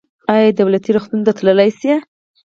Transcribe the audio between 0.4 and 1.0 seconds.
دولتي